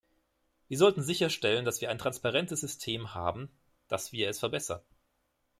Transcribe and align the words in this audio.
Wir 0.67 0.79
sollten 0.79 1.03
sicherstellen, 1.03 1.63
dass 1.63 1.79
wir 1.79 1.91
ein 1.91 1.99
transparentes 1.99 2.61
System 2.61 3.13
haben, 3.13 3.51
dass 3.87 4.11
wir 4.11 4.29
es 4.29 4.39
verbessern. 4.39 4.81